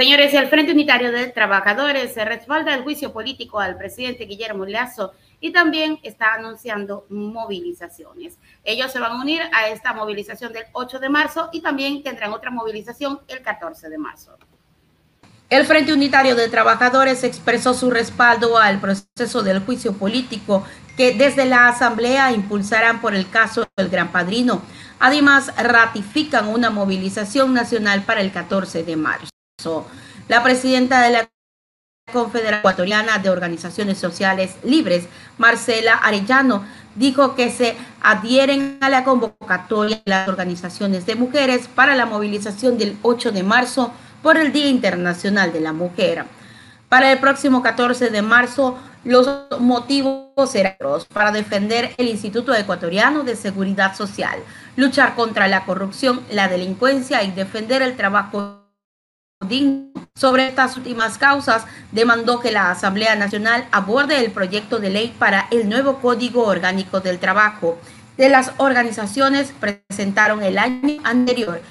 [0.00, 5.12] Señores, el Frente Unitario de Trabajadores se respalda el juicio político al presidente Guillermo Lazo
[5.40, 8.38] y también está anunciando movilizaciones.
[8.64, 12.32] Ellos se van a unir a esta movilización del 8 de marzo y también tendrán
[12.32, 14.38] otra movilización el 14 de marzo.
[15.50, 20.64] El Frente Unitario de Trabajadores expresó su respaldo al proceso del juicio político
[20.96, 24.62] que desde la Asamblea impulsarán por el caso del Gran Padrino.
[24.98, 29.30] Además, ratifican una movilización nacional para el 14 de marzo.
[30.28, 31.30] La presidenta de la
[32.12, 35.06] Confederación Ecuatoriana de Organizaciones Sociales Libres,
[35.38, 36.64] Marcela Arellano,
[36.96, 42.78] dijo que se adhieren a la convocatoria de las organizaciones de mujeres para la movilización
[42.78, 43.92] del 8 de marzo
[44.22, 46.24] por el Día Internacional de la Mujer.
[46.88, 49.28] Para el próximo 14 de marzo, los
[49.60, 50.74] motivos serán
[51.12, 54.40] para defender el Instituto Ecuatoriano de Seguridad Social,
[54.76, 58.69] luchar contra la corrupción, la delincuencia y defender el trabajo
[60.14, 65.48] sobre estas últimas causas, demandó que la Asamblea Nacional aborde el proyecto de ley para
[65.50, 67.78] el nuevo Código Orgánico del Trabajo.
[68.18, 71.62] De las organizaciones presentaron el año anterior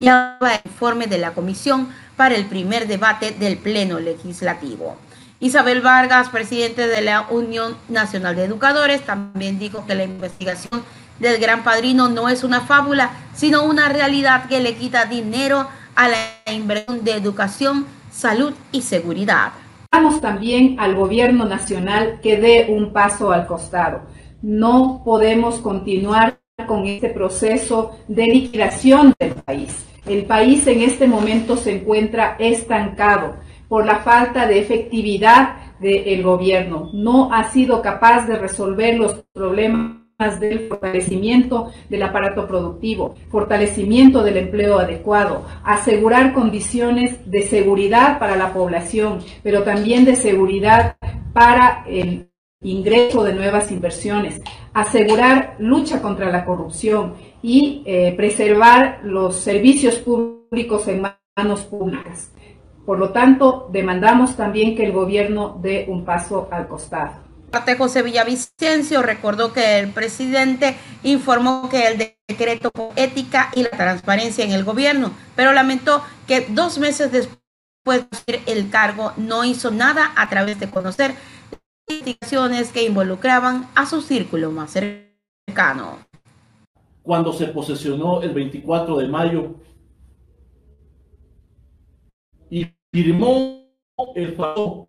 [0.00, 4.98] y el informe de la Comisión para el primer debate del Pleno Legislativo.
[5.40, 10.84] Isabel Vargas, presidente de la Unión Nacional de Educadores, también dijo que la investigación
[11.18, 15.81] del Gran Padrino no es una fábula, sino una realidad que le quita dinero a
[15.96, 19.52] la inversión de educación, salud y seguridad.
[19.90, 24.02] Vamos también al gobierno nacional que dé un paso al costado.
[24.40, 29.84] No podemos continuar con este proceso de liquidación del país.
[30.06, 33.36] El país en este momento se encuentra estancado
[33.68, 36.90] por la falta de efectividad del gobierno.
[36.92, 44.36] No ha sido capaz de resolver los problemas del fortalecimiento del aparato productivo, fortalecimiento del
[44.36, 50.96] empleo adecuado, asegurar condiciones de seguridad para la población, pero también de seguridad
[51.32, 52.28] para el
[52.62, 54.40] ingreso de nuevas inversiones,
[54.72, 61.02] asegurar lucha contra la corrupción y eh, preservar los servicios públicos en
[61.36, 62.30] manos públicas.
[62.86, 68.02] Por lo tanto, demandamos también que el gobierno dé un paso al costado parte, José
[68.02, 70.74] Villavicencio recordó que el presidente
[71.04, 76.78] informó que el decreto ética y la transparencia en el gobierno, pero lamentó que dos
[76.78, 81.14] meses después de el cargo no hizo nada a través de conocer
[81.88, 85.98] investigaciones que involucraban a su círculo más cercano.
[87.02, 89.56] Cuando se posesionó el 24 de mayo
[92.48, 93.66] y firmó
[94.14, 94.86] el favor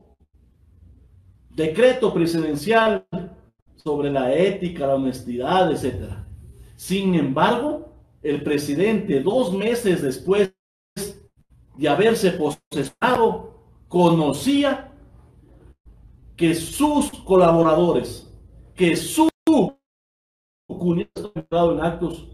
[1.56, 3.06] decreto presidencial
[3.76, 6.14] sobre la ética, la honestidad, etc.
[6.76, 10.54] Sin embargo, el presidente, dos meses después
[11.78, 13.54] de haberse posesionado,
[13.88, 14.92] conocía
[16.36, 18.34] que sus colaboradores,
[18.76, 19.30] que su
[20.68, 22.28] cuñado en actos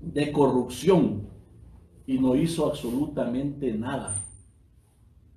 [0.00, 1.28] de corrupción
[2.06, 4.14] y no hizo absolutamente nada.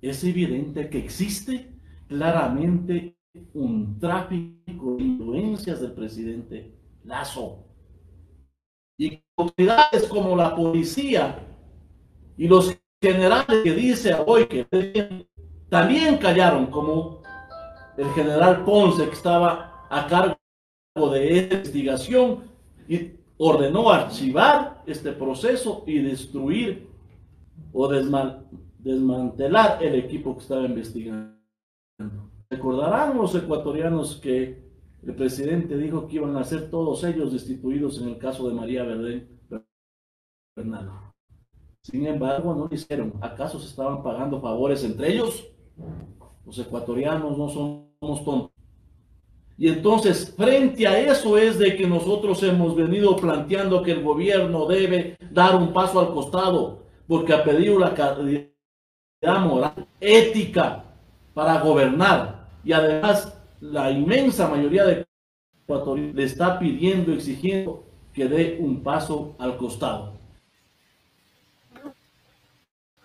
[0.00, 1.69] Es evidente que existe
[2.10, 3.16] claramente
[3.54, 7.64] un tráfico de influencias del presidente Lazo.
[8.98, 11.38] Y autoridades como la policía
[12.36, 14.66] y los generales que dice hoy que
[15.68, 17.22] también callaron, como
[17.96, 20.36] el general Ponce que estaba a cargo
[21.12, 22.50] de investigación
[22.88, 26.88] y ordenó archivar este proceso y destruir
[27.72, 31.39] o desmantelar el equipo que estaba investigando.
[32.48, 34.70] Recordarán los ecuatorianos que
[35.02, 38.82] el presidente dijo que iban a ser todos ellos destituidos en el caso de María
[38.84, 39.28] Verdén
[40.56, 40.90] Bernal.
[41.82, 43.14] Sin embargo, no lo hicieron.
[43.20, 45.48] ¿Acaso se estaban pagando favores entre ellos?
[46.44, 48.50] Los ecuatorianos no somos tontos.
[49.56, 54.66] Y entonces, frente a eso es de que nosotros hemos venido planteando que el gobierno
[54.66, 60.89] debe dar un paso al costado, porque ha pedido la moral, ética,
[61.34, 62.48] para gobernar.
[62.64, 65.06] Y además, la inmensa mayoría de
[65.64, 70.18] ecuatorianos le está pidiendo, exigiendo que dé un paso al costado.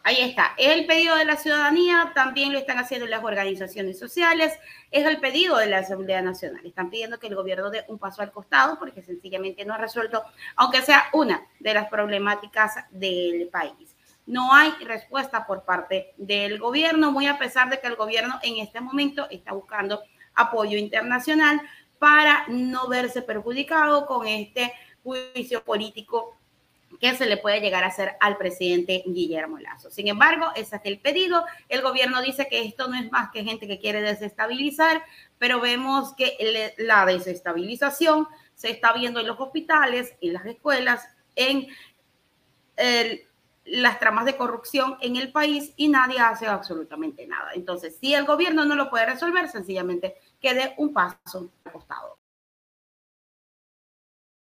[0.03, 0.53] Ahí está.
[0.57, 4.53] El pedido de la ciudadanía también lo están haciendo las organizaciones sociales.
[4.91, 6.63] Es el pedido de la Asamblea Nacional.
[6.63, 10.23] Están pidiendo que el gobierno dé un paso al costado porque sencillamente no ha resuelto,
[10.57, 13.94] aunque sea una de las problemáticas del país
[14.25, 18.57] no hay respuesta por parte del gobierno, muy a pesar de que el gobierno en
[18.57, 20.01] este momento está buscando
[20.33, 21.61] apoyo internacional
[21.99, 24.73] para no verse perjudicado con este
[25.03, 26.35] juicio político
[26.99, 29.91] que se le puede llegar a hacer al presidente Guillermo Lazo.
[29.91, 31.45] Sin embargo, ese es el pedido.
[31.67, 35.03] El gobierno dice que esto no es más que gente que quiere desestabilizar,
[35.37, 41.67] pero vemos que la desestabilización se está viendo en los hospitales, en las escuelas, en
[43.65, 47.51] las tramas de corrupción en el país y nadie hace absolutamente nada.
[47.53, 52.19] Entonces, si el gobierno no lo puede resolver, sencillamente quede un paso al costado.